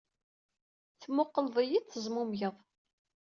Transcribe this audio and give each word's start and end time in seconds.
Temmuqqleḍ-iyi-d, 0.99 1.85
tezmumgeḍ. 1.91 2.55